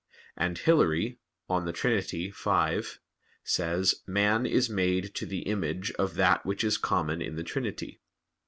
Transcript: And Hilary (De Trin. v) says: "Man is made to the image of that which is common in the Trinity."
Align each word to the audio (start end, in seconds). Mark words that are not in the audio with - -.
And 0.35 0.57
Hilary 0.57 1.19
(De 1.47 1.71
Trin. 1.71 2.01
v) 2.01 2.33
says: 3.43 4.01
"Man 4.07 4.47
is 4.47 4.67
made 4.67 5.13
to 5.13 5.27
the 5.27 5.41
image 5.43 5.91
of 5.99 6.15
that 6.15 6.43
which 6.43 6.63
is 6.63 6.79
common 6.79 7.21
in 7.21 7.35
the 7.35 7.43
Trinity." 7.43 8.01